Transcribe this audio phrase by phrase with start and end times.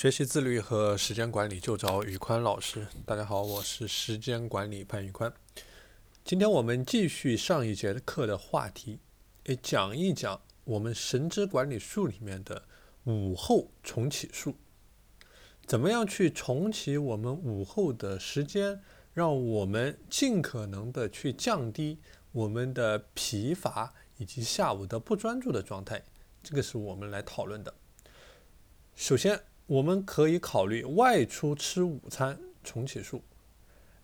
[0.00, 2.86] 学习自律和时间管理就找宇宽老师。
[3.04, 5.30] 大家好，我是时间管理潘宇宽。
[6.24, 8.98] 今天我们继续上一节课的话题，
[9.44, 12.62] 诶，讲一讲我们神之管理术里面的
[13.04, 14.56] 午后重启术。
[15.66, 18.80] 怎么样去重启我们午后的时间，
[19.12, 21.98] 让我们尽可能的去降低
[22.32, 26.02] 我们的疲乏以及下午的不专注的状态？
[26.42, 27.74] 这个是我们来讨论的。
[28.96, 29.38] 首先，
[29.70, 33.22] 我们可以考虑外出吃午餐重启术，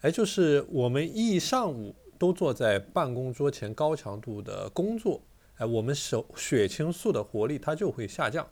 [0.03, 5.21] 哎，就是我们一上午都坐在办公桌前高强度的工作，
[5.57, 8.47] 哎，我们手血清素的活力它就会下降。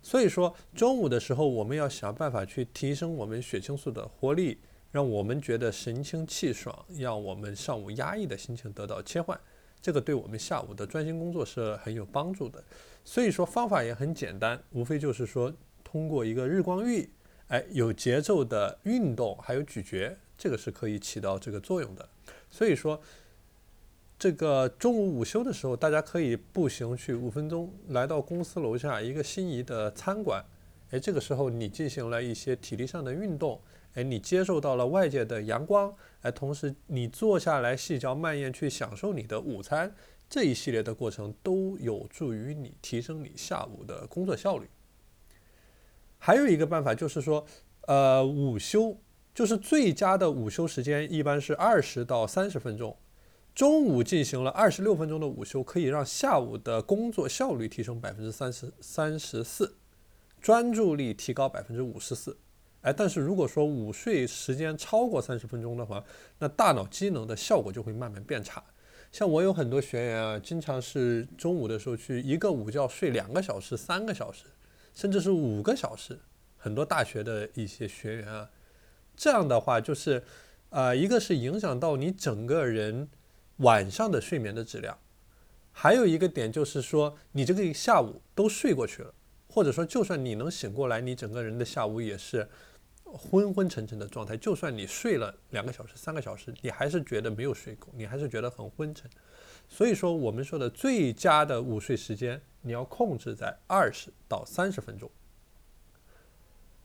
[0.00, 4.58] 所以说，中午的时候我们要想办法去提升我们血清素的活力，
[4.90, 9.38] 让我们觉得神清气爽，让我们上午压抑的心情得到切换，
[9.82, 12.64] 这个对我们下午的专心工作是很有帮助的。
[13.04, 15.52] 所以说方法也很简单，无非就是说。
[15.96, 17.08] 通过一个日光浴，
[17.48, 22.06] 哎，有节奏的运动，还有咀嚼，这个是可以起到这个作用的。
[22.50, 23.00] 所以说，
[24.18, 30.44] 这个中午午休的时候，大家可以步行去五分钟，来到公司楼下一个心仪的餐馆，
[30.90, 33.58] 哎，这个时候你进行了一些体力上的运动，
[33.94, 39.90] 哎，你接受到了外界的阳光，哎，同时你坐下来细嚼慢咽去享受你的午餐，
[40.28, 44.68] 这一系列的过程都有助于你提升你下午的工作效率。
[46.18, 47.44] 还有一个办法就是说，
[47.82, 48.96] 呃，午休
[49.34, 52.96] 就是最佳的午休时间一般是二十到三十分钟。
[53.54, 59.76] 中午进行了二十六分钟的午休，可以让下午的工作效率提升百分之三十三十四，
[60.42, 62.36] 专注力提高百分之五十四。
[62.82, 66.04] 哎，但是如果说午睡时间超过三十分钟的话，
[66.38, 68.62] 那大脑机能的效果就会慢慢变差。
[69.10, 74.44] 像我有很多学员啊，经常是中午的时候去一个午觉睡两个小时、三个小时。
[74.96, 76.18] 甚至是五个小时，
[76.56, 78.48] 很多大学的一些学员啊，
[79.14, 80.24] 这样的话就是，
[80.70, 83.06] 呃，一个是影响到你整个人
[83.58, 84.98] 晚上的睡眠的质量，
[85.70, 89.12] 还有一个点就是说，你这个下午都睡过去了，
[89.50, 92.48] 或者说就算你能醒过来，你整个人的下午也是
[93.12, 94.36] 昏昏沉沉的状态。
[94.36, 99.10] 就算你睡了两个小时、三个小时，你还是觉得没有睡够，你还是觉得很昏沉。
[99.68, 102.40] 所以说，我们说的最佳的午睡时间。
[102.62, 105.08] 你要控制在二十到三十分钟。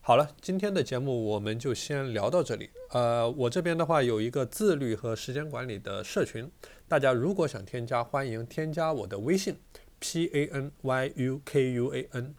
[0.00, 2.70] 好了，今天的节目我们就先聊到这里。
[2.90, 6.48] 呃，我这边的话有一个自律和时间管理的社群，
[6.86, 9.56] 大家如果想添加，欢迎添加我的微信
[9.98, 12.32] p a n y u k u a n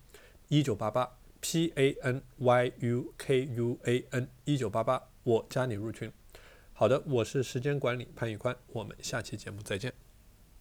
[0.48, 6.10] 一九八八 p a n y u k u a n 一九八八，我加你入群。
[6.72, 10.03] 好的，我是时间管理潘玉宽，我们下期节目再见。